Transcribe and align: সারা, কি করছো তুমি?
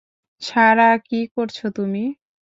সারা, 0.41 0.89
কি 1.07 1.19
করছো 1.35 1.65
তুমি? 1.75 2.03